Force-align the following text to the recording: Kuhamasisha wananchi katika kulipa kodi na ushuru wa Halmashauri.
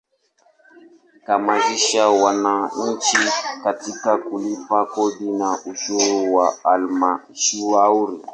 Kuhamasisha 1.25 2.09
wananchi 2.09 3.17
katika 3.63 4.17
kulipa 4.17 4.85
kodi 4.85 5.31
na 5.31 5.59
ushuru 5.65 6.35
wa 6.35 6.53
Halmashauri. 6.63 8.19